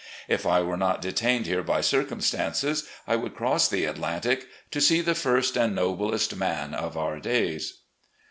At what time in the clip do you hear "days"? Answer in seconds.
7.19-7.81